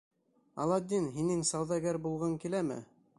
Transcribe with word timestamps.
Аладдин, 0.63 1.05
һинең 1.17 1.45
сауҙагәр 1.51 2.03
булғың 2.07 2.35
киләме? 2.45 2.83